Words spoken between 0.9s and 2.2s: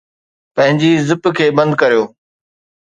zip کي بند ڪريو